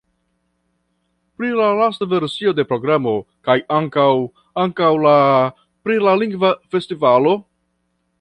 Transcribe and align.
Pri 1.41 1.49
la 1.57 1.65
lasta 1.79 2.07
versio 2.13 2.53
de 2.59 2.65
programo 2.71 3.13
kaj 3.49 3.57
ankaŭ... 3.77 4.07
ankaŭ 4.63 4.89
la... 5.09 5.13
pri 5.85 5.99
la 6.09 6.15
lingva 6.23 6.51
festivalo? 6.75 7.37